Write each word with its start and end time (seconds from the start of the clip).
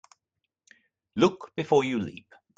Look 1.15 1.53
before 1.55 1.83
you 1.83 1.99
leap. 1.99 2.33